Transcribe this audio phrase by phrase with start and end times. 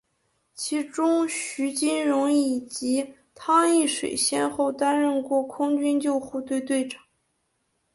[0.55, 7.03] 其中徐金蓉以及汤水易先后担任过空军救护队队长。